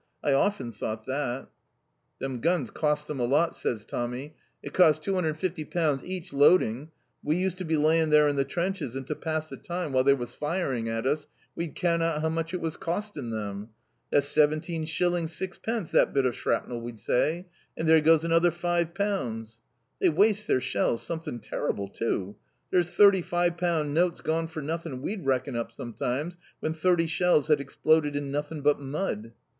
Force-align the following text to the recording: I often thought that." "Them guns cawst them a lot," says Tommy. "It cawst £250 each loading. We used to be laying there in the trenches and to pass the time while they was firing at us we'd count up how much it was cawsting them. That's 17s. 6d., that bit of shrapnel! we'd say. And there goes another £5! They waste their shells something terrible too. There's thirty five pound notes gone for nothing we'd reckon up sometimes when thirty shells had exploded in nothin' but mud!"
I 0.23 0.33
often 0.33 0.71
thought 0.71 1.05
that." 1.05 1.47
"Them 2.17 2.39
guns 2.39 2.71
cawst 2.71 3.07
them 3.07 3.19
a 3.19 3.25
lot," 3.25 3.55
says 3.55 3.85
Tommy. 3.85 4.33
"It 4.63 4.73
cawst 4.73 5.03
£250 5.03 6.03
each 6.03 6.33
loading. 6.33 6.89
We 7.23 7.35
used 7.35 7.59
to 7.59 7.65
be 7.65 7.77
laying 7.77 8.09
there 8.09 8.27
in 8.27 8.35
the 8.35 8.43
trenches 8.43 8.95
and 8.95 9.05
to 9.05 9.13
pass 9.13 9.49
the 9.51 9.57
time 9.57 9.93
while 9.93 10.03
they 10.03 10.15
was 10.15 10.33
firing 10.33 10.89
at 10.89 11.05
us 11.05 11.27
we'd 11.55 11.75
count 11.75 12.01
up 12.01 12.23
how 12.23 12.29
much 12.29 12.51
it 12.51 12.59
was 12.61 12.77
cawsting 12.77 13.29
them. 13.29 13.69
That's 14.09 14.25
17s. 14.35 14.85
6d., 14.87 15.91
that 15.91 16.13
bit 16.15 16.25
of 16.25 16.35
shrapnel! 16.35 16.81
we'd 16.81 16.99
say. 16.99 17.45
And 17.77 17.87
there 17.87 18.01
goes 18.01 18.25
another 18.25 18.49
£5! 18.49 19.59
They 19.99 20.09
waste 20.09 20.47
their 20.47 20.61
shells 20.61 21.05
something 21.05 21.37
terrible 21.39 21.87
too. 21.87 22.37
There's 22.71 22.89
thirty 22.89 23.21
five 23.21 23.55
pound 23.55 23.93
notes 23.93 24.21
gone 24.21 24.47
for 24.47 24.63
nothing 24.63 25.03
we'd 25.03 25.27
reckon 25.27 25.55
up 25.55 25.71
sometimes 25.71 26.37
when 26.59 26.73
thirty 26.73 27.05
shells 27.05 27.49
had 27.49 27.61
exploded 27.61 28.15
in 28.15 28.31
nothin' 28.31 28.61
but 28.61 28.79
mud!" 28.79 29.33